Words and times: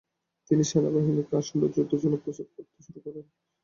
তিনি 0.51 0.63
সেনাবাহিনীকে 0.69 1.33
আসন্ন 1.41 1.61
যুদ্ধের 1.67 1.99
জন্য 2.03 2.15
প্রস্তুত 2.23 2.47
করতে 2.55 2.79
শুরু 2.85 2.99
করেন। 3.05 3.25